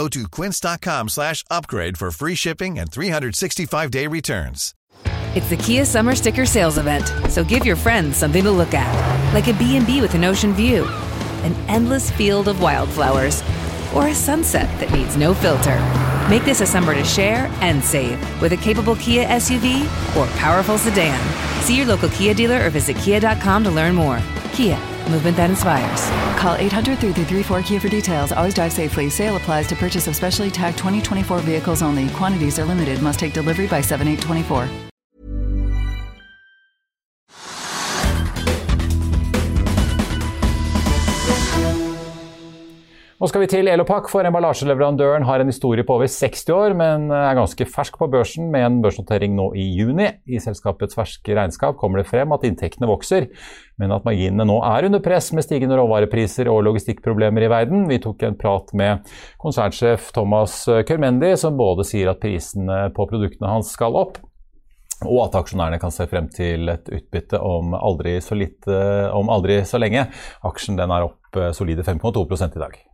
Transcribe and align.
Go 0.00 0.08
to 0.08 0.26
quince.com 0.28 1.10
slash 1.10 1.44
upgrade 1.50 1.98
for 1.98 2.10
free 2.10 2.34
shipping 2.34 2.78
and 2.78 2.90
365-day 2.90 4.06
returns. 4.06 4.74
It's 5.36 5.50
the 5.50 5.58
Kia 5.58 5.84
Summer 5.84 6.14
Sticker 6.14 6.46
Sales 6.46 6.78
Event, 6.78 7.06
so 7.28 7.44
give 7.44 7.66
your 7.66 7.76
friends 7.76 8.16
something 8.16 8.42
to 8.44 8.50
look 8.50 8.72
at, 8.72 9.34
like 9.34 9.48
a 9.48 9.52
B&B 9.52 10.00
with 10.00 10.14
an 10.14 10.24
ocean 10.24 10.54
view, 10.54 10.86
an 11.44 11.52
endless 11.68 12.10
field 12.10 12.48
of 12.48 12.62
wildflowers, 12.62 13.42
or 13.94 14.06
a 14.08 14.14
sunset 14.14 14.70
that 14.80 14.90
needs 14.90 15.18
no 15.18 15.34
filter. 15.34 15.78
Make 16.30 16.46
this 16.46 16.62
a 16.62 16.66
summer 16.66 16.94
to 16.94 17.04
share 17.04 17.50
and 17.60 17.84
save 17.84 18.18
with 18.40 18.54
a 18.54 18.56
capable 18.56 18.96
Kia 18.96 19.26
SUV 19.26 19.82
or 20.16 20.26
powerful 20.38 20.78
sedan. 20.78 21.20
See 21.60 21.76
your 21.76 21.84
local 21.84 22.08
Kia 22.08 22.32
dealer 22.32 22.64
or 22.64 22.70
visit 22.70 22.96
kia.com 22.96 23.64
to 23.64 23.70
learn 23.70 23.94
more. 23.96 24.18
Kia, 24.54 24.78
movement 25.08 25.36
that 25.36 25.50
inspires. 25.50 26.00
Call 26.38 26.56
800 26.56 26.98
334 26.98 27.62
Kia 27.62 27.80
for 27.80 27.88
details. 27.88 28.32
Always 28.32 28.54
drive 28.54 28.72
safely. 28.72 29.08
Sale 29.08 29.36
applies 29.36 29.66
to 29.68 29.76
purchase 29.76 30.08
of 30.08 30.16
specially 30.16 30.50
tagged 30.50 30.78
2024 30.78 31.38
vehicles 31.38 31.82
only. 31.82 32.08
Quantities 32.10 32.58
are 32.58 32.64
limited. 32.64 33.00
Must 33.00 33.18
take 33.18 33.32
delivery 33.32 33.68
by 33.68 33.80
7824. 33.80 34.89
Nå 43.20 43.28
skal 43.28 43.42
vi 43.42 43.50
til 43.52 43.68
Elopak, 43.68 44.06
for 44.08 44.24
emballasjeleverandøren 44.24 45.26
har 45.28 45.42
en 45.42 45.50
historie 45.50 45.84
på 45.84 45.98
over 45.98 46.08
60 46.08 46.46
år, 46.56 46.72
men 46.72 47.02
eh, 47.12 47.24
er 47.28 47.36
ganske 47.36 47.66
fersk 47.68 47.98
på 48.00 48.06
børsen 48.08 48.46
med 48.48 48.64
en 48.64 48.78
børsnotering 48.80 49.34
nå 49.36 49.50
i 49.60 49.66
juni. 49.76 50.06
I 50.24 50.40
selskapets 50.40 50.96
ferske 50.96 51.36
regnskap 51.36 51.76
kommer 51.76 52.00
det 52.00 52.06
frem 52.08 52.32
at 52.32 52.46
inntektene 52.48 52.88
vokser, 52.88 53.28
men 53.76 53.92
at 53.92 54.08
marginene 54.08 54.48
nå 54.48 54.56
er 54.64 54.88
under 54.88 55.04
press 55.04 55.28
med 55.36 55.44
stigende 55.44 55.76
råvarepriser 55.76 56.48
og 56.48 56.62
logistikkproblemer 56.70 57.44
i 57.44 57.52
verden. 57.52 57.84
Vi 57.92 58.00
tok 58.00 58.24
en 58.24 58.40
prat 58.40 58.72
med 58.80 59.12
konsernsjef 59.44 60.08
Thomas 60.16 60.62
eh, 60.72 60.80
Kermendi, 60.88 61.34
som 61.36 61.60
både 61.60 61.84
sier 61.92 62.14
at 62.14 62.24
prisene 62.24 62.86
på 62.96 63.04
produktene 63.12 63.52
hans 63.52 63.76
skal 63.76 64.00
opp, 64.00 64.16
og 65.04 65.26
at 65.26 65.36
aksjonærene 65.44 65.82
kan 65.82 65.92
se 65.92 66.08
frem 66.08 66.32
til 66.32 66.72
et 66.72 66.88
utbytte 66.88 67.36
om 67.36 67.76
aldri 67.76 68.16
så, 68.24 68.32
lite, 68.46 68.72
eh, 68.72 69.10
om 69.12 69.28
aldri 69.28 69.60
så 69.68 69.76
lenge. 69.76 70.08
Aksjen 70.40 70.80
er 70.80 71.02
opp 71.04 71.44
solide 71.52 71.84
5,2% 71.84 72.56
i 72.56 72.64
dag. 72.64 72.86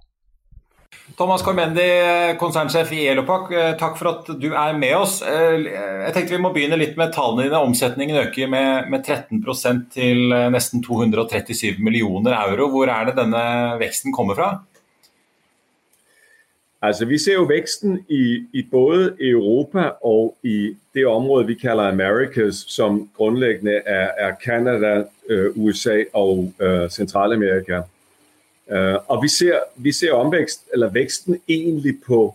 Thomas 1.15 1.43
Kormendi, 1.43 1.87
konsernsjef 2.39 2.91
i 2.93 3.05
Elopak, 3.07 3.53
eh, 3.53 3.77
takk 3.79 3.95
for 3.97 4.11
at 4.11 4.31
du 4.41 4.49
er 4.51 4.75
med 4.77 4.97
oss. 4.97 5.23
Eh, 5.23 5.63
jeg 5.63 6.15
tenkte 6.15 6.35
Vi 6.35 6.43
må 6.43 6.51
begynne 6.53 6.79
litt 6.79 6.97
med 6.99 7.13
tallene 7.15 7.47
dine. 7.47 7.63
Omsetningen 7.63 8.19
øker 8.27 8.51
med, 8.51 8.91
med 8.91 9.07
13% 9.07 9.87
til 9.95 10.33
eh, 10.33 10.49
nesten 10.51 10.83
237 10.83 11.79
millioner 11.79 12.35
euro. 12.35 12.69
Hvor 12.75 12.91
er 12.91 13.07
det 13.07 13.17
denne 13.21 13.79
veksten 13.79 14.13
kommer 14.13 14.35
fra? 14.35 14.51
Altså, 16.83 17.07
Vi 17.07 17.19
ser 17.19 17.39
jo 17.39 17.47
veksten 17.47 18.03
i, 18.11 18.45
i 18.53 18.63
både 18.63 19.15
Europa 19.21 19.93
og 20.03 20.35
i 20.43 20.75
det 20.95 21.07
område 21.07 21.47
vi 21.47 21.55
kalder 21.55 21.89
Americas, 21.89 22.65
som 22.69 23.09
grundlæggende 23.17 23.81
er, 23.87 24.11
er 24.19 24.35
Canada, 24.43 25.05
USA 25.57 26.03
og 26.15 26.53
øh, 26.61 26.89
Centralamerika. 26.91 27.83
Uh, 28.71 29.11
og 29.11 29.23
vi 29.23 29.29
ser, 29.29 29.59
vi 29.77 29.93
ser 29.93 30.13
omvækst, 30.13 30.65
eller 30.73 30.89
væksten 30.89 31.41
egentlig 31.49 31.95
på 32.07 32.35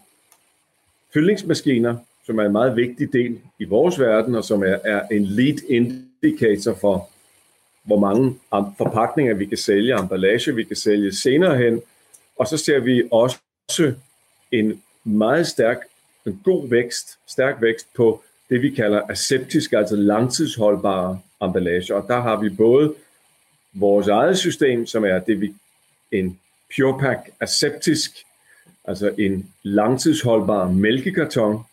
fyldningsmaskiner, 1.14 1.96
som 2.26 2.40
er 2.40 2.46
en 2.46 2.52
meget 2.52 2.76
vigtig 2.76 3.14
del 3.14 3.40
i 3.60 3.64
vores 3.64 4.00
verden, 4.00 4.36
og 4.36 4.44
som 4.44 4.64
er, 4.64 4.78
er 4.84 5.08
en 5.12 5.26
lead 5.26 5.58
indicator 5.70 6.74
for, 6.74 7.10
hvor 7.84 8.00
mange 8.00 8.36
forpakninger 8.78 9.34
vi 9.34 9.46
kan 9.46 9.58
sælge, 9.58 10.00
emballage 10.00 10.56
vi 10.56 10.64
kan 10.64 10.76
sælge 10.76 11.16
senere 11.16 11.58
hen. 11.58 11.82
Og 12.38 12.48
så 12.48 12.58
ser 12.58 12.80
vi 12.80 13.04
også 13.12 13.38
en 14.52 14.82
meget 15.04 15.48
stærk, 15.48 15.78
en 16.26 16.42
god 16.44 16.70
vækst, 16.70 17.18
stærk 17.28 17.62
vækst 17.62 17.88
på 17.96 18.24
det 18.50 18.62
vi 18.62 18.70
kalder 18.70 19.02
aseptisk, 19.10 19.74
altså 19.74 19.96
langtidsholdbare 19.96 21.20
emballage. 21.44 21.96
Og 21.96 22.06
der 22.08 22.22
har 22.22 22.42
vi 22.42 22.50
både 22.50 22.94
vores 23.74 24.08
eget 24.08 24.38
system, 24.38 24.86
som 24.86 25.06
er 25.06 25.20
det 25.20 25.42
vi 25.42 25.54
en 26.12 26.40
PurePack 26.76 27.30
aseptisk, 27.40 28.12
altså 28.86 29.14
en 29.18 29.52
langtidsholdbar 29.64 30.72
mælkekarton, 30.72 31.64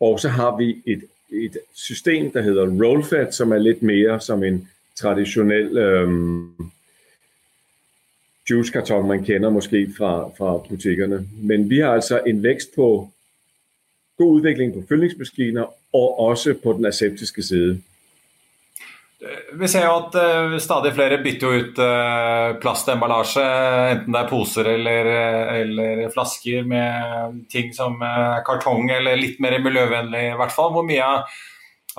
og 0.00 0.20
så 0.20 0.28
har 0.28 0.56
vi 0.56 0.82
et, 0.86 1.02
et 1.30 1.58
system, 1.74 2.32
der 2.32 2.42
hedder 2.42 2.84
RollFed, 2.84 3.32
som 3.32 3.52
er 3.52 3.58
lidt 3.58 3.82
mere 3.82 4.20
som 4.20 4.44
en 4.44 4.68
traditionel 4.96 5.78
øhm, 5.78 6.54
juicekarton, 8.50 9.08
man 9.08 9.24
kender 9.24 9.50
måske 9.50 9.92
fra, 9.96 10.28
fra 10.28 10.58
butikkerne. 10.68 11.28
Men 11.42 11.70
vi 11.70 11.78
har 11.78 11.92
altså 11.92 12.20
en 12.26 12.42
vækst 12.42 12.74
på 12.74 13.10
god 14.16 14.32
udvikling 14.32 14.74
på 14.74 14.82
fyldningsmaskiner, 14.88 15.62
og 15.92 16.18
også 16.18 16.54
på 16.62 16.72
den 16.72 16.86
aseptiske 16.86 17.42
side. 17.42 17.82
Eh, 19.20 19.40
vi 19.60 19.68
ser 19.68 19.84
jo 19.84 19.96
at 19.98 20.16
eh, 20.16 20.54
stadig 20.64 20.94
flere 20.96 21.18
bytter 21.20 21.56
ut 21.60 21.80
eh, 21.84 22.46
plastemballasje, 22.62 23.44
enten 23.92 24.14
det 24.16 24.22
er 24.22 24.30
poser 24.30 24.70
eller, 24.72 25.10
eller, 25.60 26.06
flasker 26.14 26.64
med 26.68 27.42
ting 27.52 27.74
som 27.76 28.00
kartong 28.46 28.88
eller 28.94 29.20
litt 29.20 29.42
mer 29.44 29.58
miljøvennlig 29.60 30.30
i 30.30 30.38
hvert 30.40 30.56
fall. 30.56 30.72
Hvor 30.72 30.88
mye 30.88 31.04
av, 31.04 31.36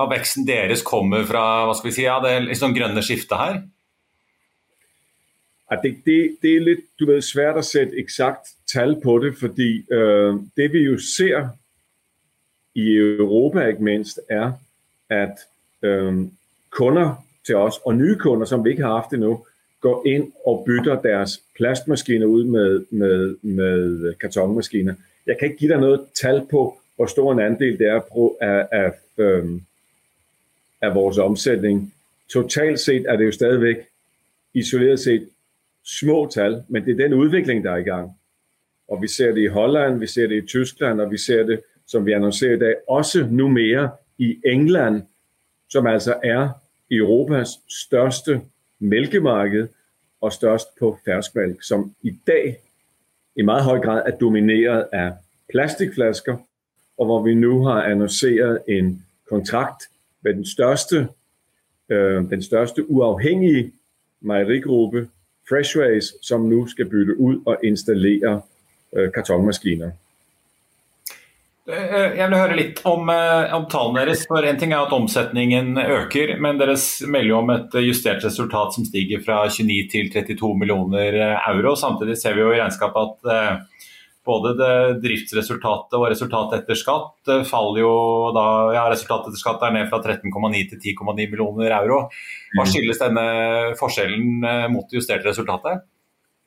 veksten 0.10 0.48
deres 0.48 0.82
kommer 0.82 1.28
fra 1.30 1.68
hva 1.68 1.78
skal 1.78 1.92
vi 1.92 1.96
si, 2.00 2.08
ja, 2.08 2.18
det 2.24 2.34
liksom 2.48 2.74
grønne 2.74 3.06
skiftet 3.06 3.38
her? 3.38 3.62
Ja, 5.70 5.78
det, 5.84 5.94
det, 6.08 6.18
det, 6.42 6.56
er 6.58 6.66
litt 6.66 6.88
du 7.00 7.06
vet, 7.08 7.24
svært 7.24 7.60
å 7.62 7.64
sette 7.64 8.00
eksakt 8.02 8.56
tall 8.72 8.98
på 9.04 9.20
det, 9.24 9.36
fordi 9.40 9.70
øh, 9.94 10.42
det 10.58 10.72
vi 10.74 10.88
jo 10.88 10.98
ser 11.00 11.54
i 12.76 12.88
Europa 12.98 13.68
ikke 13.70 13.86
minst, 13.86 14.20
er 14.28 14.56
at 15.12 15.46
øh, 15.86 16.26
kunder 16.72 17.26
til 17.46 17.56
os, 17.56 17.76
og 17.86 17.96
nye 17.96 18.16
kunder, 18.16 18.46
som 18.46 18.66
vi 18.66 18.70
ikke 18.70 18.84
har 18.84 18.94
haft 18.94 19.14
endnu, 19.14 19.46
går 19.82 20.04
ind 20.06 20.32
og 20.46 20.64
bytter 20.66 21.02
deres 21.02 21.42
plastmaskiner 21.56 22.26
ud 22.26 22.44
med, 22.44 22.86
med, 22.92 23.36
med 23.42 24.14
kartonmaskiner. 24.14 24.94
Jeg 25.28 25.38
kan 25.40 25.48
ikke 25.48 25.60
give 25.60 25.72
dig 25.72 25.82
noget 25.82 26.02
tal 26.22 26.48
på, 26.52 26.78
hvor 26.96 27.06
stor 27.06 27.32
en 27.32 27.40
andel 27.40 27.80
det 27.80 27.88
er 27.88 28.02
af, 28.42 28.68
af, 28.72 28.92
øhm, 29.18 29.62
af 30.82 30.96
vores 30.96 31.18
omsætning. 31.18 31.94
Totalt 32.34 32.80
set 32.80 33.06
er 33.08 33.16
det 33.16 33.26
jo 33.26 33.32
stadigvæk 33.32 33.78
isoleret 34.54 35.00
set 35.00 35.30
små 35.86 36.30
tal, 36.34 36.64
men 36.68 36.86
det 36.86 36.92
er 36.92 37.08
den 37.08 37.14
udvikling, 37.14 37.64
der 37.64 37.72
er 37.72 37.78
i 37.78 37.84
gang. 37.84 38.12
Og 38.88 39.02
vi 39.02 39.08
ser 39.08 39.32
det 39.32 39.42
i 39.42 39.48
Holland, 39.48 40.00
vi 40.00 40.08
ser 40.08 40.28
det 40.28 40.44
i 40.44 40.48
Tyskland, 40.48 41.02
og 41.02 41.12
vi 41.12 41.18
ser 41.18 41.44
det, 41.44 41.62
som 41.88 42.06
vi 42.06 42.12
annoncerer 42.12 42.56
i 42.56 42.60
dag, 42.60 42.76
også 42.88 43.28
nu 43.32 43.48
mere 43.48 43.90
i 44.18 44.38
England, 44.46 45.02
som 45.70 45.88
altså 45.88 46.16
er 46.24 46.50
Europas 46.92 47.50
største 47.68 48.42
mælkemarked 48.80 49.68
og 50.22 50.34
størst 50.34 50.68
på 50.80 50.98
ferskmælk, 51.06 51.64
som 51.64 51.96
i 52.02 52.12
dag 52.28 52.58
i 53.36 53.42
meget 53.42 53.64
høj 53.64 53.80
grad 53.80 54.04
er 54.06 54.18
domineret 54.18 54.86
af 54.94 55.14
plastikflasker, 55.50 56.38
og 56.98 57.06
hvor 57.06 57.24
vi 57.24 57.34
nu 57.34 57.64
har 57.64 57.82
annonceret 57.84 58.60
en 58.68 59.06
kontrakt 59.30 59.84
med 60.22 60.34
den 60.34 60.46
største, 60.46 61.08
øh, 61.90 62.30
den 62.30 62.44
største 62.44 62.92
uafhængige 62.92 63.72
mejerigruppe, 64.22 65.10
Freshways, 65.50 66.06
som 66.22 66.42
nu 66.42 66.68
skal 66.68 66.90
bytte 66.90 67.20
ud 67.20 67.42
og 67.46 67.58
installere 67.64 68.42
øh, 68.94 69.12
kartonmaskiner. 69.12 69.92
Eh, 71.72 72.18
jeg 72.18 72.28
vil 72.28 72.38
høre 72.38 72.58
litt 72.58 72.80
om, 72.90 73.10
eh, 73.10 73.54
om, 73.56 73.66
tallene 73.72 74.06
deres. 74.06 74.26
for 74.28 74.44
En 74.44 74.58
ting 74.58 74.74
er 74.74 74.84
at 74.84 74.94
omsetningen 74.94 75.78
øker, 75.78 76.38
men 76.40 76.58
dere 76.60 76.76
melder 77.08 77.36
om 77.38 77.50
et 77.50 77.76
justert 77.86 78.24
resultat 78.24 78.74
som 78.76 78.86
stiger 78.86 79.24
fra 79.24 79.48
29 79.48 79.90
til 79.90 80.12
32 80.12 80.58
millioner 80.60 81.40
euro. 81.48 81.76
Samtidig 81.76 82.18
ser 82.18 82.36
vi 82.36 82.42
jo 82.42 82.52
i 82.52 82.60
regnskapet 82.60 82.98
at 83.08 83.32
eh, 83.32 83.86
både 84.26 84.54
det 84.58 85.02
driftsresultatet 85.02 85.98
og 85.98 86.10
resultatet 86.12 86.62
etter 86.62 86.78
skatt 86.78 87.32
faller 87.50 87.80
jo 87.82 87.96
da 88.36 88.44
ja, 88.76 88.84
Resultatet 88.92 89.32
etter 89.32 89.42
skatt 89.42 89.64
er 89.66 89.74
ned 89.74 89.90
fra 89.90 89.98
13,9 89.98 90.70
til 90.70 90.78
10,9 90.78 91.16
millioner 91.32 91.74
euro. 91.80 92.04
Hva 92.54 92.68
mm. 92.68 92.70
skyldes 92.70 93.02
denne 93.02 93.26
forskjellen 93.80 94.46
mot 94.70 94.86
det 94.92 95.00
justerte 95.00 95.32
resultatet? 95.32 95.88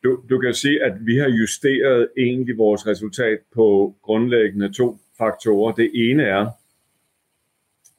Du, 0.05 0.21
du, 0.29 0.37
kan 0.39 0.53
si 0.55 0.77
at 0.85 1.01
vi 1.01 1.17
har 1.19 1.33
justeret 1.33 2.13
egentlig 2.13 2.59
vores 2.59 2.87
resultat 2.87 3.41
på 3.57 3.95
grundlæggende 4.05 4.69
to 4.71 4.93
faktorer. 5.19 5.73
Det 5.73 5.91
ene 5.95 6.23
er, 6.23 6.51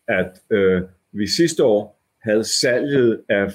at 0.08 0.42
øh, 0.50 0.82
vi 1.12 1.28
sidste 1.28 1.64
år 1.64 2.00
havde 2.22 2.44
salget 2.44 3.22
af, 3.30 3.54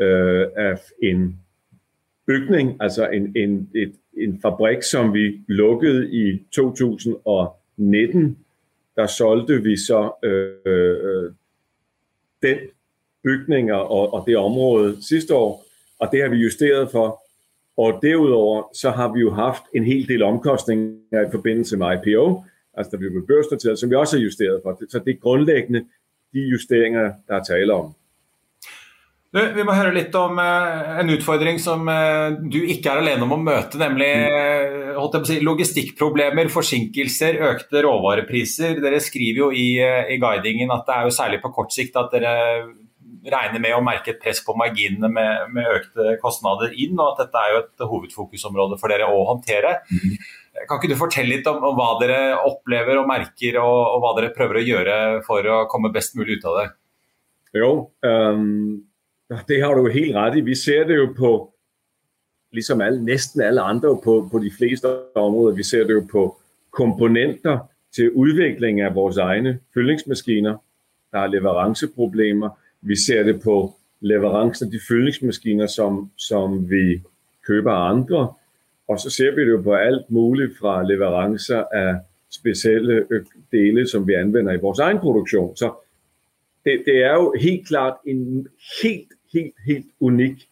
øh, 0.00 0.46
af 0.56 0.80
en 1.02 1.40
bygning, 2.26 2.76
altså 2.80 3.08
en, 3.08 3.36
en, 3.36 3.70
et, 3.74 3.92
en 4.16 4.40
fabrik, 4.40 4.82
som 4.82 5.14
vi 5.14 5.40
lukkede 5.48 6.10
i 6.12 6.46
2019. 6.52 8.38
Der 8.96 9.06
solgte 9.06 9.62
vi 9.62 9.76
så 9.76 10.12
øh, 10.22 11.32
den 12.42 12.58
bygning 13.24 13.72
og, 13.72 14.14
og 14.14 14.24
det 14.26 14.36
område 14.36 15.02
sidste 15.02 15.34
år, 15.34 15.64
og 15.98 16.08
det 16.12 16.22
har 16.22 16.28
vi 16.28 16.36
justeret 16.36 16.90
for. 16.90 17.22
Og 17.78 18.00
derudover 18.02 18.62
så 18.74 18.90
har 18.90 19.12
vi 19.14 19.20
jo 19.20 19.34
haft 19.34 19.70
en 19.74 19.84
hel 19.86 20.08
del 20.08 20.22
omkostninger 20.26 21.28
i 21.28 21.30
forbindelse 21.30 21.76
med 21.78 21.98
IPO, 21.98 22.42
altså 22.74 22.90
der 22.90 23.02
vi 23.04 23.12
blev 23.14 23.26
børsnoteret, 23.26 23.78
som 23.78 23.90
vi 23.90 23.94
også 23.94 24.16
har 24.16 24.22
justeret 24.22 24.60
for. 24.64 24.78
Så 24.88 24.98
det 24.98 25.14
er 25.14 25.22
grundlæggende 25.22 25.84
de 26.34 26.40
justeringer, 26.40 27.12
der 27.28 27.34
er 27.34 27.44
tale 27.44 27.74
om. 27.74 27.94
Du, 29.28 29.42
vi 29.54 29.64
må 29.66 29.74
høre 29.76 29.92
litt 29.92 30.14
om 30.16 30.38
uh, 30.40 30.94
en 31.02 31.10
utfordring 31.12 31.58
som 31.60 31.84
uh, 31.84 32.32
du 32.48 32.62
ikke 32.64 32.88
er 32.88 33.02
alene 33.02 33.26
om 33.26 33.34
å 33.36 33.40
møte, 33.42 33.76
nemlig 33.76 34.08
uh, 34.96 35.18
si, 35.28 35.36
logistikkproblemer, 35.44 36.48
forsinkelser, 36.48 37.36
økte 37.50 37.82
råvarepriser. 37.84 38.80
Dere 38.80 39.02
skriver 39.04 39.42
jo 39.42 39.50
i, 39.52 39.66
i, 39.84 40.16
guidingen 40.22 40.72
at 40.72 40.88
det 40.88 40.96
er 40.96 41.10
jo 41.10 41.16
særlig 41.18 41.42
på 41.44 41.52
kort 41.52 41.76
sikt 41.76 42.00
at 42.00 42.16
dere 42.16 42.32
regner 43.32 43.62
med 43.62 43.76
å 43.76 43.84
merke 43.84 44.14
et 44.14 44.20
press 44.22 44.40
på 44.44 44.56
marginene 44.58 45.10
med, 45.12 45.52
med 45.54 45.70
økte 45.76 46.16
kostnader 46.22 46.74
inn, 46.74 46.96
og 46.98 47.14
at 47.14 47.24
dette 47.24 47.44
er 47.44 47.54
jo 47.54 47.62
et 47.62 47.86
hovedfokusområde 47.92 48.80
for 48.80 48.92
dere 48.92 49.08
å 49.12 49.22
håndtere. 49.30 49.78
Mm. 49.92 50.18
Kan 50.66 50.80
ikke 50.80 50.90
du 50.90 50.98
fortelle 50.98 51.36
litt 51.36 51.48
om, 51.50 51.62
om, 51.62 51.78
hva 51.78 51.92
dere 52.02 52.20
opplever 52.40 52.98
og 52.98 53.08
merker, 53.10 53.60
og, 53.62 53.78
og, 53.94 54.02
hva 54.02 54.12
dere 54.18 54.34
prøver 54.34 54.60
å 54.60 54.66
gjøre 54.66 54.98
for 55.28 55.46
å 55.46 55.62
komme 55.70 55.92
best 55.94 56.18
mulig 56.18 56.40
ut 56.40 56.50
av 56.50 56.60
det? 56.60 56.68
Jo, 57.56 57.72
um 58.04 58.84
det 59.48 59.60
har 59.60 59.74
du 59.74 59.88
helt 59.88 60.16
ret 60.16 60.36
i. 60.36 60.40
Vi 60.40 60.54
ser 60.54 60.84
det 60.84 60.96
jo 60.96 61.08
på, 61.16 61.32
ligesom 62.52 62.80
alle, 62.80 63.02
næsten 63.04 63.40
alle 63.40 63.60
andre 63.62 63.96
på, 64.04 64.28
på 64.32 64.38
de 64.38 64.50
fleste 64.50 64.88
områder, 65.14 65.56
vi 65.56 65.62
ser 65.62 65.84
det 65.84 65.94
jo 65.94 66.06
på 66.12 66.22
komponenter 66.70 67.58
til 67.94 68.10
udvikling 68.10 68.80
af 68.80 68.94
vores 68.94 69.16
egne 69.16 69.58
fyldingsmaskiner. 69.74 70.56
Der 71.12 71.18
er 71.18 71.26
leveranceproblemer. 71.26 72.48
Vi 72.80 72.96
ser 72.96 73.22
det 73.22 73.42
på 73.42 73.74
leverancen 74.00 74.66
af 74.66 74.70
de 74.70 74.80
fyldningsmaskiner, 74.88 75.66
som, 75.66 76.10
som 76.16 76.70
vi 76.70 77.02
køber 77.46 77.72
af 77.72 77.90
andre. 77.90 78.32
Og 78.88 79.00
så 79.00 79.10
ser 79.10 79.34
vi 79.34 79.40
det 79.40 79.50
jo 79.50 79.62
på 79.62 79.74
alt 79.74 80.10
muligt 80.10 80.58
fra 80.58 80.82
leverancer 80.82 81.64
af 81.72 81.96
specielle 82.30 83.06
dele, 83.52 83.88
som 83.88 84.08
vi 84.08 84.14
anvender 84.14 84.52
i 84.52 84.60
vores 84.60 84.78
egen 84.78 84.98
produktion. 84.98 85.56
Så 85.56 85.72
det, 86.64 86.82
det 86.86 87.04
er 87.04 87.12
jo 87.12 87.34
helt 87.40 87.68
klart 87.68 87.94
en 88.06 88.48
helt 88.82 89.12
helt, 89.32 89.54
helt 89.66 89.86
unik 90.00 90.48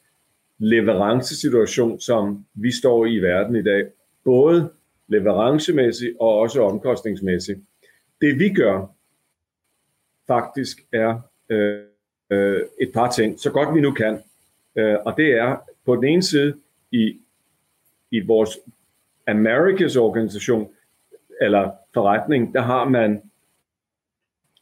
leverancesituation, 0.58 2.00
som 2.00 2.44
vi 2.55 2.73
står 2.73 3.06
i 3.06 3.14
i 3.14 3.19
verden 3.19 3.56
i 3.56 3.62
dag. 3.62 3.87
Både 4.25 4.70
leverancemæssigt 5.08 6.17
og 6.20 6.38
også 6.38 6.62
omkostningsmæssigt. 6.62 7.58
Det 8.20 8.38
vi 8.38 8.49
gør 8.49 8.87
faktisk 10.26 10.78
er 10.93 11.20
øh, 11.49 11.81
øh, 12.31 12.61
et 12.81 12.93
par 12.94 13.11
ting, 13.11 13.40
så 13.40 13.50
godt 13.50 13.75
vi 13.75 13.81
nu 13.81 13.93
kan. 13.93 14.19
Øh, 14.76 14.96
og 15.05 15.17
det 15.17 15.32
er 15.32 15.56
på 15.84 15.96
den 15.96 16.05
ene 16.05 16.23
side 16.23 16.55
i, 16.93 17.19
i 18.11 18.20
vores 18.20 18.58
Americas 19.26 19.96
organisation, 19.96 20.69
eller 21.40 21.70
forretning, 21.94 22.55
der 22.55 22.61
har 22.61 22.88
man 22.88 23.23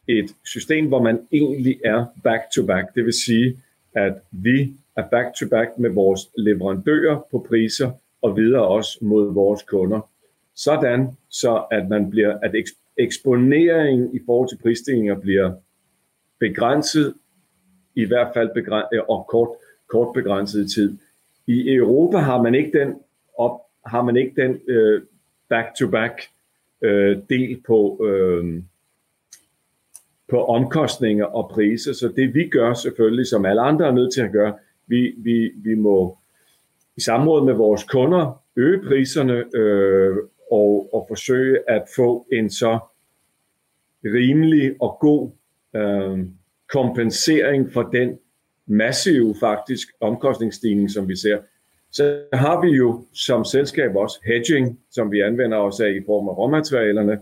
et 0.07 0.29
system, 0.43 0.87
hvor 0.87 1.01
man 1.01 1.27
egentlig 1.31 1.79
er 1.85 2.05
back-to-back. 2.23 2.95
Det 2.95 3.05
vil 3.05 3.13
sige, 3.13 3.59
at 3.95 4.13
vi 4.31 4.73
er 4.95 5.07
back-to-back 5.09 5.77
med 5.77 5.89
vores 5.89 6.21
leverandører 6.37 7.27
på 7.31 7.45
priser 7.49 7.91
og 8.21 8.37
videre 8.37 8.67
også 8.67 8.97
mod 9.01 9.33
vores 9.33 9.63
kunder. 9.63 10.09
Sådan 10.55 11.07
så 11.29 11.65
at 11.71 11.89
man 11.89 12.09
bliver, 12.09 12.39
at 12.39 12.55
eksponeringen 12.97 14.15
i 14.15 14.19
forhold 14.25 14.49
til 14.49 14.57
prisstigninger 14.63 15.19
bliver 15.19 15.53
begrænset, 16.39 17.13
i 17.95 18.05
hvert 18.05 18.31
fald 18.33 18.49
begræn- 18.49 18.89
øh, 18.93 19.01
og 19.09 19.25
kort, 19.27 19.49
kort 19.87 20.13
begrænset 20.13 20.71
tid. 20.71 20.97
I 21.47 21.73
Europa 21.73 22.17
har 22.17 22.41
man 22.41 22.55
ikke 22.55 22.79
den, 22.79 22.95
op, 23.37 23.61
har 23.85 24.03
man 24.03 24.17
ikke 24.17 24.41
den 24.41 24.59
øh, 24.67 25.01
back-to-back 25.49 26.21
øh, 26.81 27.17
del 27.29 27.61
på, 27.67 28.05
øh, 28.05 28.63
på 30.29 30.45
omkostninger 30.45 31.25
og 31.25 31.49
priser. 31.49 31.93
Så 31.93 32.07
det 32.07 32.33
vi 32.33 32.47
gør 32.47 32.73
selvfølgelig, 32.73 33.27
som 33.27 33.45
alle 33.45 33.61
andre 33.61 33.87
er 33.87 33.91
nødt 33.91 34.13
til 34.13 34.21
at 34.21 34.31
gøre, 34.31 34.53
vi, 34.87 35.13
vi, 35.17 35.51
vi 35.55 35.75
må 35.75 36.17
i 36.97 37.01
samråd 37.01 37.45
med 37.45 37.53
vores 37.53 37.83
kunder 37.83 38.41
øge 38.55 38.81
priserne 38.87 39.55
øh, 39.55 40.17
og, 40.51 40.89
og 40.93 41.05
forsøge 41.07 41.69
at 41.69 41.83
få 41.95 42.27
en 42.31 42.49
så 42.49 42.79
rimelig 44.03 44.75
og 44.79 44.97
god 44.99 45.29
øh, 45.75 46.19
kompensering 46.75 47.73
for 47.73 47.83
den 47.83 48.19
massive 48.65 49.35
faktisk 49.39 49.87
omkostningsstigning, 49.99 50.91
som 50.91 51.07
vi 51.07 51.15
ser. 51.15 51.37
Så 51.91 52.21
har 52.33 52.61
vi 52.61 52.71
jo 52.71 53.05
som 53.13 53.45
selskab 53.45 53.95
også 53.95 54.19
hedging, 54.25 54.79
som 54.91 55.11
vi 55.11 55.21
anvender 55.21 55.57
os 55.57 55.79
af 55.79 55.91
i 55.91 56.05
form 56.05 56.29
af 56.29 56.37
råmaterialerne. 56.37 57.19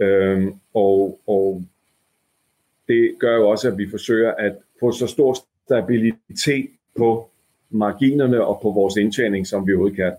øhm, 0.00 0.54
og, 0.74 1.20
og 1.26 1.64
det 2.88 3.14
gør 3.18 3.36
jo 3.36 3.48
også, 3.48 3.68
at 3.68 3.78
vi 3.78 3.90
forsøger 3.90 4.34
at 4.34 4.56
få 4.80 4.92
så 4.92 5.06
stor 5.06 5.36
stabilitet 5.66 6.70
på 6.96 7.30
marginerne 7.70 8.44
og 8.44 8.58
på 8.62 8.70
vores 8.70 8.96
indtjening, 8.96 9.46
som 9.46 9.66
vi 9.66 9.72
overhovedet 9.72 9.96
kan. 9.96 10.12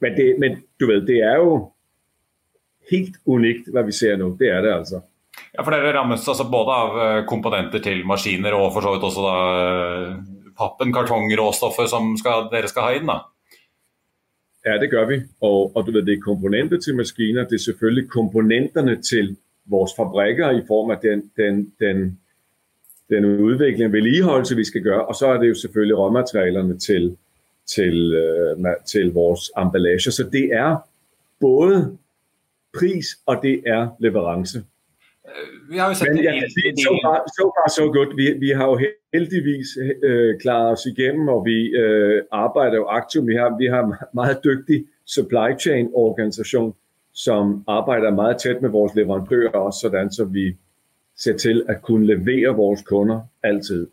Men, 0.00 0.16
det, 0.16 0.38
men 0.38 0.62
du 0.80 0.86
ved, 0.86 1.06
det 1.06 1.18
er 1.18 1.36
jo 1.36 1.70
helt 2.90 3.16
unikt, 3.26 3.68
hvad 3.72 3.84
vi 3.84 3.92
ser 3.92 4.16
nu. 4.16 4.36
Det 4.40 4.48
er 4.50 4.60
det 4.60 4.72
altså. 4.72 5.00
Ja, 5.54 5.62
for 5.62 5.70
dere 5.70 5.92
rammes 5.94 6.28
altså 6.28 6.46
både 6.50 6.74
av 6.74 6.96
eh, 7.02 7.20
komponenter 7.30 7.82
til 7.82 8.02
maskiner 8.06 8.56
og 8.56 8.72
for 8.74 8.82
så 8.82 8.94
vidt 8.94 9.06
også 9.06 9.26
da 9.26 9.36
eh, 9.60 10.16
pappen, 10.58 10.92
kartongråstoffet 10.94 11.90
som 11.90 12.16
skal, 12.18 12.48
dere 12.52 12.70
skal 12.70 12.88
ha 12.88 12.98
inn 12.98 13.10
da? 13.10 13.20
Ja, 14.64 14.78
det 14.80 14.90
gør 14.90 15.06
vi. 15.06 15.20
Og, 15.44 15.76
og 15.76 15.86
du 15.86 15.92
ved, 15.92 16.02
det 16.02 16.16
er 16.16 16.24
komponenter 16.24 16.80
til 16.80 16.96
maskiner, 16.96 17.44
det 17.44 17.58
er 17.58 17.64
selvfølgelig 17.66 18.10
komponenterne 18.10 18.96
til 19.02 19.36
vores 19.70 19.92
fabrikker 19.96 20.50
i 20.50 20.62
form 20.66 20.90
af 20.90 20.98
den, 21.02 21.30
den, 21.36 21.72
den, 21.80 22.18
den 23.10 23.24
udvikling 23.24 23.86
og 23.86 23.92
vedligeholdelse, 23.92 24.56
vi 24.56 24.64
skal 24.64 24.82
gøre. 24.82 25.06
Og 25.06 25.14
så 25.14 25.26
er 25.26 25.38
det 25.38 25.48
jo 25.48 25.54
selvfølgelig 25.54 25.98
råmaterialerne 25.98 26.78
til, 26.78 27.16
til, 27.66 28.14
øh, 28.14 28.66
til 28.86 29.12
vores 29.12 29.50
emballage. 29.58 30.10
Så 30.10 30.28
det 30.32 30.44
er 30.52 30.76
både 31.40 31.98
pris 32.78 33.06
og 33.26 33.40
det 33.42 33.62
er 33.66 33.88
leverance. 33.98 34.64
Øh, 35.28 35.70
vi 35.70 35.76
har 35.76 35.88
jo 35.88 35.94
set 35.94 36.08
Men 36.08 36.16
det, 36.16 36.78
så 36.86 37.00
far, 37.04 37.18
så 37.38 37.44
far 37.56 37.68
så 37.78 37.84
godt. 37.92 38.16
Vi, 38.16 38.32
vi 38.44 38.50
har 38.50 38.66
jo 38.66 38.80
heldigvis 39.12 39.68
øh, 40.02 40.40
klaret 40.40 40.72
os 40.72 40.86
igennem, 40.86 41.28
og 41.28 41.44
vi 41.44 41.58
øh, 41.68 42.22
arbejder 42.32 42.76
jo 42.76 42.86
aktivt. 42.86 43.26
Vi 43.26 43.34
har, 43.34 43.56
vi 43.58 43.66
har 43.66 44.08
meget 44.20 44.38
dygtig 44.44 44.84
supply 45.06 45.58
chain 45.60 45.90
organisation, 45.94 46.74
som 47.12 47.64
arbejder 47.66 48.10
meget 48.10 48.36
tæt 48.38 48.62
med 48.62 48.70
vores 48.70 48.94
leverandører 48.94 49.50
også, 49.50 49.78
sådan 49.80 50.10
så 50.10 50.24
vi 50.24 50.56
ser 51.16 51.36
til 51.36 51.64
at 51.68 51.82
kunne 51.82 52.06
levere 52.06 52.56
vores 52.56 52.82
kunder 52.82 53.20
altid. 53.42 53.86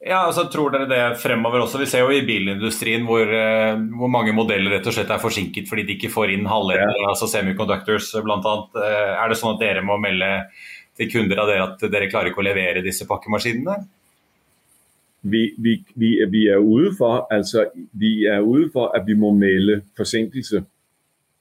Ja, 0.00 0.22
så 0.32 0.46
tror 0.48 0.72
dere 0.72 0.88
det 0.88 1.02
fremover 1.20 1.60
også. 1.60 1.82
Vi 1.82 1.88
ser 1.90 2.06
jo 2.06 2.14
i 2.16 2.24
bilindustrien 2.24 3.04
hvor, 3.04 3.28
eh, 3.28 3.76
hvor 4.00 4.08
mange 4.08 4.32
modeller 4.32 4.78
rett 4.78 4.88
og 4.88 4.96
slett 4.96 5.12
er 5.12 5.20
forsinket 5.20 5.68
fordi 5.68 5.84
de 5.84 5.96
ikke 5.98 6.12
får 6.12 6.32
inn 6.32 6.48
halvledere, 6.48 6.96
ja. 6.96 7.10
altså 7.12 7.28
semiconductors 7.28 8.08
bl.a. 8.24 8.54
Eh, 8.80 9.12
er 9.20 9.28
det 9.28 9.38
sånn 9.40 9.58
at 9.58 9.64
dere 9.64 9.84
må 9.84 9.98
melde 10.00 10.30
til 10.96 11.10
kunder 11.12 11.42
av 11.42 11.52
dere 11.52 11.66
at 11.68 11.84
dere 11.92 12.08
klarer 12.08 12.32
ikke 12.32 12.40
å 12.40 12.48
levere 12.48 12.84
disse 12.86 13.04
pakkemaskinene? 13.08 13.76
Vi, 15.20 15.42
vi, 15.60 15.76
vi, 16.00 16.14
vi 16.32 16.46
er 16.48 16.64
ude 16.64 16.94
for, 16.96 17.26
altså, 17.28 17.66
vi 17.92 18.22
er 18.24 18.40
ude 18.40 18.70
for, 18.72 18.94
at 18.96 19.04
vi 19.04 19.18
må 19.20 19.34
melde 19.36 19.82
forsinkelse 20.00 20.64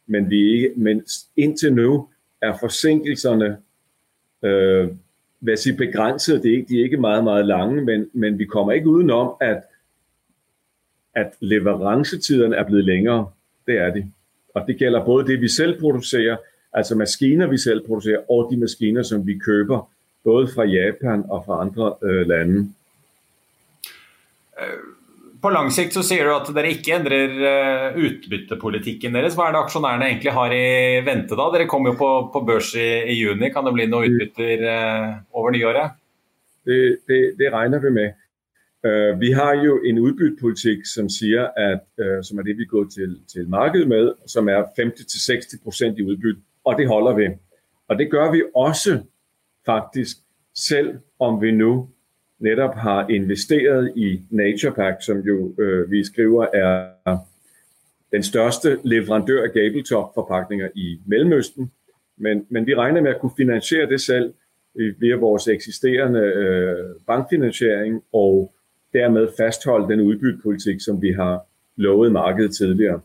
men, 0.09 0.29
vi 0.29 0.73
men 0.75 1.03
indtil 1.37 1.73
nu 1.73 1.91
er 2.41 2.57
forsinkelserne 2.59 3.57
øh, 4.43 4.89
hvad 5.39 5.58
siger, 5.58 5.77
begrænset. 5.77 6.43
Det 6.43 6.51
er 6.51 6.58
ikke, 6.58 6.69
de 6.69 6.79
er 6.79 6.84
ikke 6.84 6.98
meget, 6.98 7.24
meget 7.24 7.46
lange, 7.46 7.81
men, 7.81 8.10
men 8.13 8.39
vi 8.39 8.46
kommer 8.46 8.74
ikke 8.74 8.88
udenom, 8.88 9.36
at, 9.41 9.63
at 11.15 11.34
leverancetiderne 11.39 12.55
er 12.55 12.63
blevet 12.63 12.86
længere. 12.86 13.31
Det 13.67 13.77
er 13.77 13.93
de. 13.93 14.12
Og 14.53 14.67
det 14.67 14.77
gælder 14.77 15.05
både 15.05 15.27
det, 15.27 15.41
vi 15.41 15.48
selv 15.48 15.79
producerer, 15.79 16.38
altså 16.74 16.96
maskiner, 16.96 17.48
vi 17.48 17.58
selv 17.58 17.86
producerer, 17.88 18.31
og 18.31 18.50
de 18.51 18.58
maskiner, 18.58 19.03
som 19.03 19.27
vi 19.27 19.38
køber, 19.38 19.91
både 20.24 20.48
fra 20.48 20.63
Japan 20.63 21.24
og 21.29 21.43
fra 21.46 21.62
andre 21.62 21.96
øh, 22.03 22.27
lande. 22.27 22.74
Øh 24.62 25.00
på 25.41 25.51
lang 25.53 25.69
sikt 25.74 25.96
så 25.96 26.03
sier 26.05 26.27
du 26.27 26.34
at 26.34 26.50
dere 26.55 26.72
ikke 26.74 26.96
endrer 26.98 27.36
uh, 27.39 27.98
utbyttepolitikken 28.00 29.15
deres. 29.15 29.36
Hva 29.38 29.50
er 29.50 29.55
det 29.55 29.62
aksjonærene 29.63 30.08
egentlig 30.10 30.34
har 30.36 30.55
i 30.55 31.00
vente 31.05 31.38
da? 31.39 31.50
Dere 31.53 31.67
kommer 31.69 31.93
jo 31.93 32.00
på, 32.00 32.10
på 32.34 32.41
børs 32.48 32.74
i, 32.75 32.88
i, 33.13 33.17
juni. 33.19 33.51
Kan 33.53 33.67
det 33.67 33.75
bli 33.75 33.88
noen 33.89 34.17
utbytter 34.19 34.65
uh, 34.67 35.19
over 35.39 35.55
nyåret? 35.55 35.96
Det, 36.67 36.79
det, 37.10 37.19
det, 37.39 37.51
regner 37.53 37.84
vi 37.84 37.93
med. 37.96 38.17
Uh, 38.86 39.12
vi 39.19 39.31
har 39.36 39.55
jo 39.60 39.77
en 39.88 40.01
utbyttepolitikk 40.03 40.88
som 40.88 41.08
sier 41.12 41.51
at, 41.60 41.88
som 42.25 42.39
er 42.39 42.48
det 42.48 42.58
vi 42.60 42.67
går 42.69 42.89
til, 42.91 43.19
til 43.31 43.48
markedet 43.51 43.88
med, 43.91 44.13
som 44.27 44.50
er 44.51 44.67
50-60% 44.79 46.00
i 46.00 46.10
utbytte. 46.10 46.43
Og 46.67 46.75
det 46.77 46.89
holder 46.89 47.15
vi. 47.15 47.29
Og 47.89 47.98
det 47.98 48.10
gjør 48.12 48.34
vi 48.36 48.43
også 48.55 49.00
faktisk, 49.65 50.19
selv 50.55 51.00
om 51.19 51.39
vi 51.41 51.55
nå 51.55 51.72
netop 52.39 52.75
har 52.75 53.08
investeret 53.10 53.93
i 53.96 54.22
NaturePack, 54.29 55.03
som 55.03 55.19
jo 55.19 55.53
øh, 55.60 55.91
vi 55.91 56.03
skriver 56.03 56.46
er 56.53 57.17
den 58.12 58.24
største 58.24 58.77
leverandør 58.84 59.43
af 59.43 59.51
gabletop-forpakninger 59.53 60.69
i 60.75 61.00
Mellemøsten. 61.05 61.72
Men, 62.17 62.46
men 62.50 62.67
vi 62.67 62.75
regner 62.75 63.01
med 63.01 63.12
at 63.12 63.19
kunne 63.19 63.31
finansiere 63.38 63.89
det 63.89 64.01
selv 64.01 64.34
øh, 64.79 65.01
via 65.01 65.15
vores 65.15 65.48
eksisterende 65.48 66.19
øh, 66.19 66.96
bankfinansiering 67.08 68.03
og 68.13 68.53
dermed 68.93 69.27
fastholde 69.38 69.93
den 69.93 70.01
udbyttepolitik, 70.01 70.81
som 70.81 71.01
vi 71.01 71.12
har 71.12 71.46
lovet 71.75 72.12
markedet 72.12 72.55
tidligere. 72.55 73.01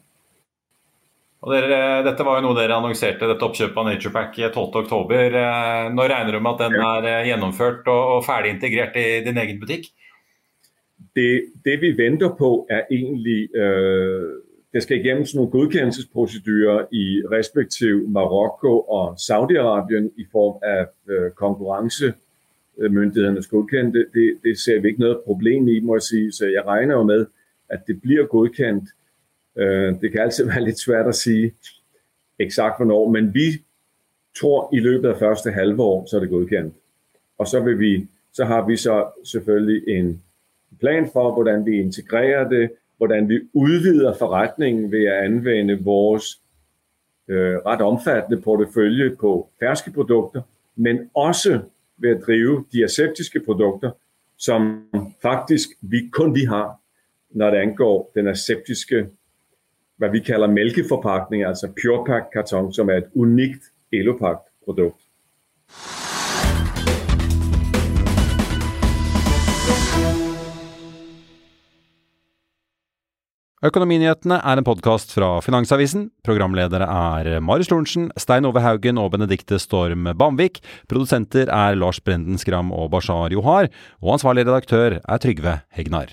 Og 1.45 1.53
dere, 1.53 2.01
dette 2.07 2.25
var 2.25 2.39
jo 2.39 2.47
noe 2.47 2.57
dere 2.57 2.79
annonserte, 2.79 3.27
dette 3.29 3.45
oppkjøpet 3.45 3.77
av 3.77 3.85
NaturePack 3.91 4.39
12.10. 4.55 5.11
Eh, 5.13 5.91
når 5.93 6.09
regner 6.15 6.33
du 6.33 6.39
med 6.41 6.55
at 6.55 6.63
den 6.63 6.75
er 6.81 7.05
eh, 7.11 7.27
gjennomført 7.29 7.85
og, 7.93 8.25
ferdig 8.25 8.51
integrert 8.55 8.97
i 8.97 9.21
din 9.27 9.41
egen 9.43 9.59
butikk? 9.61 9.85
Det, 11.15 11.33
det 11.67 11.77
vi 11.83 11.91
venter 11.99 12.31
på, 12.39 12.67
er 12.71 12.83
egentlig 12.89 13.51
øh, 13.55 14.41
Det 14.75 14.83
skal 14.83 14.97
igjennom 14.99 15.27
noen 15.37 15.51
godkjennelsesprosedyrer 15.53 16.81
i 16.91 17.23
respektiv 17.31 18.09
Marokko 18.11 18.81
og 18.91 19.15
Saudi-Arabien 19.21 20.11
i 20.17 20.25
form 20.33 20.57
av 20.67 20.87
øh, 21.07 21.31
konkurransemyndighetenes 21.39 23.47
godkjente. 23.53 23.99
Det, 24.15 24.39
det 24.43 24.59
ser 24.59 24.81
vi 24.81 24.89
ikke 24.89 25.03
noe 25.05 25.25
problem 25.29 25.69
i, 25.69 25.81
må 25.81 25.95
jeg 26.01 26.05
si. 26.09 26.31
Så 26.33 26.45
jeg 26.51 26.67
regner 26.67 26.95
jo 26.97 27.03
med 27.13 27.27
at 27.71 27.81
det 27.87 28.01
blir 28.01 28.27
godkjent 28.33 28.85
Øh, 29.57 30.01
det 30.01 30.13
kan 30.13 30.21
altid 30.21 30.45
være 30.51 30.65
lidt 30.65 30.79
svært 30.79 31.07
at 31.07 31.15
sige 31.15 31.55
eksakt 32.39 32.79
hvornår, 32.79 33.11
men 33.11 33.35
vi 33.35 33.63
tror 34.41 34.71
i 34.73 34.81
løbet 34.81 35.09
af 35.09 35.19
første 35.19 35.51
halve 35.51 35.83
år, 35.83 36.07
så 36.07 36.17
er 36.17 36.21
det 36.21 36.31
godkendt. 36.31 36.75
Og 37.39 37.47
så, 37.47 37.61
vil 37.61 37.79
vi, 37.79 38.07
så 38.33 38.45
har 38.45 38.67
vi 38.67 38.77
så 38.77 39.07
selvfølgelig 39.25 39.99
en 39.99 40.23
plan 40.81 41.11
for, 41.13 41.33
hvordan 41.33 41.67
vi 41.67 41.81
integrerer 41.81 42.49
det, 42.49 42.71
hvordan 42.97 43.29
vi 43.29 43.41
udvider 43.53 44.15
forretningen 44.15 44.93
ved 44.93 45.05
at 45.05 45.25
anvende 45.25 45.85
vores 45.85 46.41
øh, 47.29 47.57
ret 47.57 47.81
omfattende 47.81 48.41
portefølje 48.41 49.17
på 49.17 49.49
ferske 49.59 49.91
produkter, 49.91 50.43
men 50.77 51.11
også 51.15 51.61
ved 51.97 52.11
at 52.11 52.23
drive 52.27 52.65
de 52.73 52.85
aseptiske 52.85 53.41
produkter, 53.41 53.91
som 54.37 54.89
faktisk 55.23 55.69
vi, 55.81 56.09
kun 56.13 56.35
vi 56.35 56.45
har, 56.45 56.81
når 57.31 57.51
det 57.51 57.57
angår 57.57 58.11
den 58.15 58.29
aseptiske 58.29 59.07
hvad 59.99 60.11
vi 60.11 60.21
kalder 60.21 60.47
mælkeforpakning, 60.47 61.45
altså 61.45 61.71
PurePak 61.83 62.31
karton, 62.33 62.73
som 62.73 62.89
er 62.89 62.97
et 63.03 63.11
unikt 63.15 63.71
Elopak-produkt. 63.93 65.01
Økonominyhetene 73.65 74.37
er 74.45 74.61
en 74.61 74.67
podkast 74.67 75.15
fra 75.17 75.39
Finansavisen. 75.41 76.11
Programledere 76.27 76.85
er 76.85 77.41
Marius 77.41 77.71
Lorentzen, 77.71 78.11
Stein 78.21 78.45
Ove 78.45 78.61
Haugen 78.61 79.01
og 79.01 79.15
Benedikte 79.15 79.57
Storm 79.63 80.11
Bamvik. 80.21 80.61
Produsenter 80.91 81.49
er 81.49 81.79
Lars 81.81 82.03
Brenden 82.05 82.37
Skram 82.37 82.75
og 82.77 82.91
Bashar 82.93 83.33
Johar. 83.33 83.71
Og 84.03 84.19
ansvarlig 84.19 84.45
redaktør 84.45 84.99
er 85.01 85.23
Trygve 85.23 85.57
Hegnar. 85.73 86.13